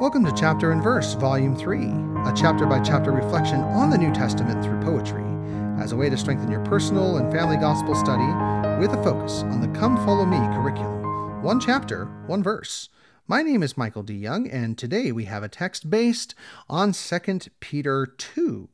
Welcome 0.00 0.24
to 0.24 0.32
Chapter 0.32 0.72
and 0.72 0.82
Verse, 0.82 1.12
Volume 1.12 1.54
3, 1.54 1.76
a 2.24 2.32
chapter 2.34 2.64
by 2.64 2.80
chapter 2.80 3.12
reflection 3.12 3.60
on 3.60 3.90
the 3.90 3.98
New 3.98 4.10
Testament 4.14 4.64
through 4.64 4.80
poetry, 4.80 5.22
as 5.78 5.92
a 5.92 5.96
way 5.96 6.08
to 6.08 6.16
strengthen 6.16 6.50
your 6.50 6.64
personal 6.64 7.18
and 7.18 7.30
family 7.30 7.58
gospel 7.58 7.94
study 7.94 8.24
with 8.80 8.94
a 8.94 9.04
focus 9.04 9.42
on 9.42 9.60
the 9.60 9.68
Come 9.78 9.98
Follow 9.98 10.24
Me 10.24 10.38
curriculum. 10.56 11.42
One 11.42 11.60
chapter, 11.60 12.06
one 12.26 12.42
verse. 12.42 12.88
My 13.28 13.42
name 13.42 13.62
is 13.62 13.76
Michael 13.76 14.02
D. 14.02 14.14
Young, 14.14 14.48
and 14.48 14.78
today 14.78 15.12
we 15.12 15.26
have 15.26 15.42
a 15.42 15.50
text 15.50 15.90
based 15.90 16.34
on 16.66 16.92
2 16.92 17.38
Peter 17.60 18.06
2. 18.06 18.70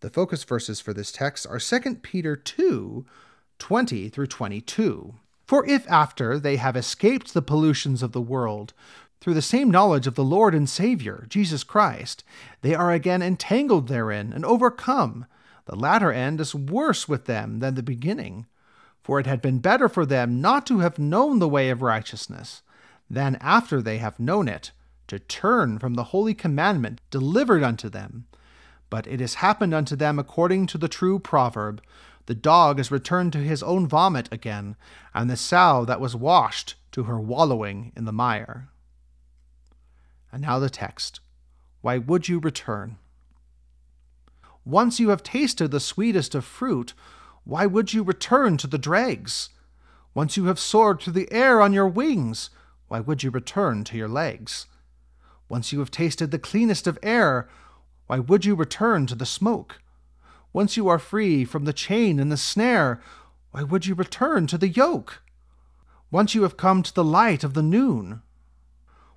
The 0.00 0.10
focus 0.10 0.42
verses 0.42 0.80
for 0.80 0.92
this 0.92 1.12
text 1.12 1.46
are 1.46 1.60
2 1.60 1.94
Peter 2.02 2.34
2, 2.34 3.06
20 3.60 4.08
through 4.08 4.26
22. 4.26 5.14
For 5.46 5.64
if 5.64 5.88
after 5.88 6.40
they 6.40 6.56
have 6.56 6.74
escaped 6.74 7.32
the 7.32 7.40
pollutions 7.40 8.02
of 8.02 8.10
the 8.10 8.20
world, 8.20 8.72
through 9.20 9.34
the 9.34 9.42
same 9.42 9.70
knowledge 9.70 10.06
of 10.06 10.14
the 10.14 10.24
Lord 10.24 10.54
and 10.54 10.68
Savior, 10.68 11.26
Jesus 11.28 11.64
Christ, 11.64 12.22
they 12.62 12.74
are 12.74 12.92
again 12.92 13.22
entangled 13.22 13.88
therein 13.88 14.32
and 14.32 14.44
overcome. 14.44 15.26
The 15.64 15.76
latter 15.76 16.12
end 16.12 16.40
is 16.40 16.54
worse 16.54 17.08
with 17.08 17.24
them 17.24 17.58
than 17.58 17.74
the 17.74 17.82
beginning. 17.82 18.46
For 19.02 19.20
it 19.20 19.26
had 19.26 19.40
been 19.40 19.60
better 19.60 19.88
for 19.88 20.04
them 20.04 20.40
not 20.40 20.66
to 20.66 20.80
have 20.80 20.98
known 20.98 21.38
the 21.38 21.48
way 21.48 21.70
of 21.70 21.82
righteousness, 21.82 22.62
than 23.08 23.36
after 23.40 23.80
they 23.80 23.98
have 23.98 24.18
known 24.18 24.48
it, 24.48 24.72
to 25.06 25.18
turn 25.18 25.78
from 25.78 25.94
the 25.94 26.04
holy 26.04 26.34
commandment 26.34 27.00
delivered 27.10 27.62
unto 27.62 27.88
them. 27.88 28.26
But 28.90 29.06
it 29.06 29.20
has 29.20 29.34
happened 29.34 29.74
unto 29.74 29.96
them 29.96 30.18
according 30.18 30.66
to 30.68 30.78
the 30.78 30.88
true 30.88 31.18
proverb 31.18 31.82
The 32.26 32.34
dog 32.34 32.80
is 32.80 32.90
returned 32.90 33.32
to 33.34 33.38
his 33.38 33.62
own 33.62 33.86
vomit 33.86 34.28
again, 34.32 34.74
and 35.14 35.30
the 35.30 35.36
sow 35.36 35.84
that 35.84 36.00
was 36.00 36.16
washed 36.16 36.74
to 36.92 37.04
her 37.04 37.20
wallowing 37.20 37.92
in 37.96 38.04
the 38.04 38.12
mire. 38.12 38.68
And 40.36 40.42
now 40.42 40.58
the 40.58 40.68
text 40.68 41.20
Why 41.80 41.96
would 41.96 42.28
you 42.28 42.38
return? 42.38 42.98
Once 44.66 45.00
you 45.00 45.08
have 45.08 45.22
tasted 45.22 45.70
the 45.70 45.80
sweetest 45.80 46.34
of 46.34 46.44
fruit, 46.44 46.92
why 47.44 47.64
would 47.64 47.94
you 47.94 48.02
return 48.02 48.58
to 48.58 48.66
the 48.66 48.76
dregs? 48.76 49.48
Once 50.12 50.36
you 50.36 50.44
have 50.44 50.58
soared 50.58 51.00
through 51.00 51.14
the 51.14 51.32
air 51.32 51.62
on 51.62 51.72
your 51.72 51.88
wings, 51.88 52.50
why 52.88 53.00
would 53.00 53.22
you 53.22 53.30
return 53.30 53.82
to 53.84 53.96
your 53.96 54.08
legs? 54.08 54.66
Once 55.48 55.72
you 55.72 55.78
have 55.78 55.90
tasted 55.90 56.30
the 56.30 56.38
cleanest 56.38 56.86
of 56.86 56.98
air, 57.02 57.48
why 58.06 58.18
would 58.18 58.44
you 58.44 58.54
return 58.54 59.06
to 59.06 59.14
the 59.14 59.24
smoke? 59.24 59.80
Once 60.52 60.76
you 60.76 60.86
are 60.86 60.98
free 60.98 61.46
from 61.46 61.64
the 61.64 61.72
chain 61.72 62.20
and 62.20 62.30
the 62.30 62.36
snare, 62.36 63.00
why 63.52 63.62
would 63.62 63.86
you 63.86 63.94
return 63.94 64.46
to 64.48 64.58
the 64.58 64.68
yoke? 64.68 65.22
Once 66.10 66.34
you 66.34 66.42
have 66.42 66.58
come 66.58 66.82
to 66.82 66.92
the 66.92 67.02
light 67.02 67.42
of 67.42 67.54
the 67.54 67.62
noon, 67.62 68.20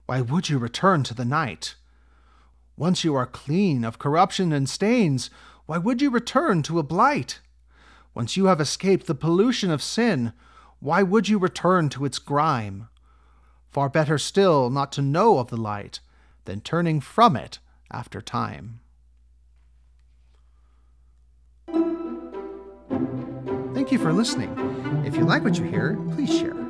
why 0.10 0.22
would 0.22 0.50
you 0.50 0.58
return 0.58 1.04
to 1.04 1.14
the 1.14 1.24
night? 1.24 1.76
Once 2.76 3.04
you 3.04 3.14
are 3.14 3.28
clean 3.28 3.86
of 3.86 4.00
corruption 4.00 4.52
and 4.52 4.68
stains, 4.68 5.30
why 5.68 5.78
would 5.78 6.02
you 6.02 6.10
return 6.10 6.64
to 6.64 6.80
a 6.80 6.84
blight? 6.84 7.42
Once 8.16 8.36
you 8.36 8.46
have 8.46 8.60
escaped 8.60 9.06
the 9.06 9.14
pollution 9.14 9.70
of 9.70 9.84
sin, 9.84 10.34
why 10.80 11.04
would 11.04 11.30
you 11.30 11.38
return 11.38 11.90
to 11.90 12.06
its 12.06 12.18
grime? 12.18 12.88
Far 13.70 13.88
better 13.88 14.18
still 14.18 14.72
not 14.72 14.92
to 14.94 15.04
know 15.04 15.38
of 15.38 15.52
the 15.52 15.58
light 15.58 16.00
than 16.46 16.60
turning 16.60 17.00
from 17.00 17.36
it 17.36 17.60
after 17.92 18.20
time. 18.20 18.80
Thank 23.76 23.92
you 23.92 24.00
for 24.00 24.12
listening. 24.12 25.04
If 25.06 25.16
you 25.16 25.24
like 25.24 25.44
what 25.44 25.60
you 25.60 25.66
hear, 25.66 26.00
please 26.16 26.36
share. 26.36 26.69